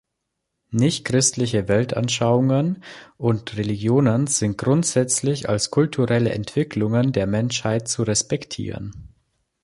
[0.71, 2.83] Nichtchristliche Weltanschauungen
[3.17, 9.13] und Religionen sind grundsätzlich als kulturelle Entwicklungen der Menschheit zu respektieren.